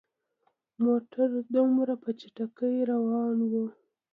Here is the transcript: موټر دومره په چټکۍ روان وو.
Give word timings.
موټر 0.83 1.29
دومره 1.55 1.93
په 2.03 2.09
چټکۍ 2.19 2.75
روان 2.91 3.37
وو. 3.51 3.65